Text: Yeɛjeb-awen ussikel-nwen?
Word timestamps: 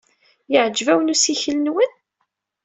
Yeɛjeb-awen 0.51 1.13
ussikel-nwen? 1.13 1.91